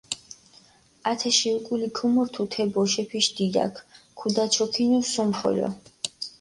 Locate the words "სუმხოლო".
5.11-5.67